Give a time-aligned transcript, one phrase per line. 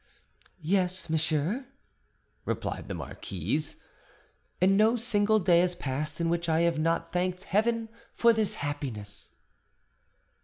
[0.63, 1.67] "Yes, monsieur,"
[2.43, 3.75] replied the marquise,
[4.59, 8.55] "and no single day has passed in which I have not thanked Heaven for this
[8.55, 9.35] happiness."